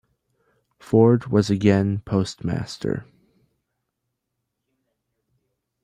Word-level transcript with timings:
Ford 0.79 1.27
was 1.27 1.51
again 1.51 1.99
postmaster. 2.05 3.05